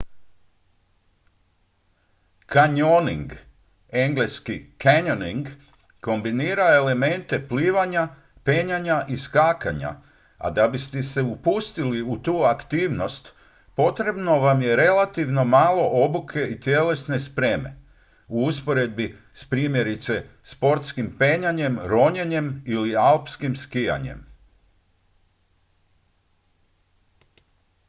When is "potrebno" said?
13.75-14.39